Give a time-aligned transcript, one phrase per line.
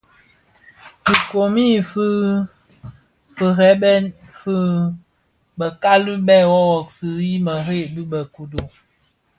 [1.03, 1.77] Dhi komid
[3.35, 4.03] firebèn
[4.39, 4.53] fi
[5.57, 7.09] bekali bè woowoksi
[7.45, 8.61] mëree bi bë kodo.